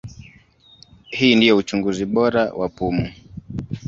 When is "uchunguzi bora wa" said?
1.57-2.69